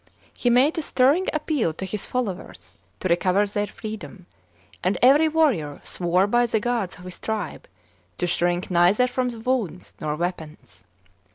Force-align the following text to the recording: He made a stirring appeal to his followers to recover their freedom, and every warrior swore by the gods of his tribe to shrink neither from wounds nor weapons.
He 0.33 0.49
made 0.49 0.79
a 0.79 0.81
stirring 0.81 1.27
appeal 1.31 1.73
to 1.75 1.85
his 1.85 2.07
followers 2.07 2.75
to 3.01 3.07
recover 3.07 3.45
their 3.45 3.67
freedom, 3.67 4.25
and 4.83 4.97
every 4.99 5.27
warrior 5.27 5.79
swore 5.83 6.25
by 6.25 6.47
the 6.47 6.59
gods 6.59 6.95
of 6.97 7.03
his 7.05 7.19
tribe 7.19 7.67
to 8.17 8.25
shrink 8.25 8.71
neither 8.71 9.05
from 9.05 9.29
wounds 9.43 9.93
nor 9.99 10.15
weapons. 10.15 10.83